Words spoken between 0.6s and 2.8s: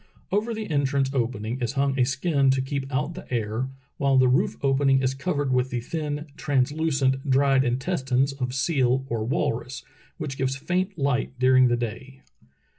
entrance opening is hung a skin to